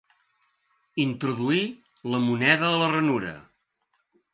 [1.03, 1.61] Introduí
[2.15, 3.41] la moneda a la ranura.